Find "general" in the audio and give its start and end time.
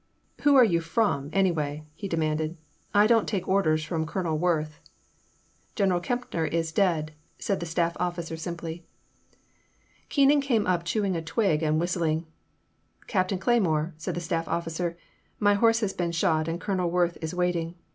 5.75-6.01